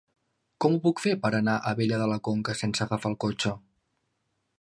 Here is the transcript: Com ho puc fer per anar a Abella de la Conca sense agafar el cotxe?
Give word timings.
Com 0.63 0.77
ho 0.77 0.79
puc 0.85 1.01
fer 1.03 1.11
per 1.25 1.29
anar 1.39 1.57
a 1.57 1.73
Abella 1.77 1.99
de 2.03 2.07
la 2.13 2.17
Conca 2.29 2.57
sense 2.63 2.85
agafar 2.87 3.13
el 3.13 3.17
cotxe? 3.25 3.53